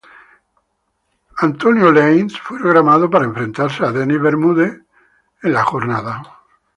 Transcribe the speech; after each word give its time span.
Nik 1.43 1.63
Lentz 1.63 2.35
fue 2.41 2.57
programado 2.57 3.07
para 3.07 3.25
enfrentarse 3.25 3.83
a 3.85 3.91
Dennis 3.91 4.19
Bermúdez 4.19 4.81
en 5.43 5.49
el 5.51 5.55
evento. 5.55 6.31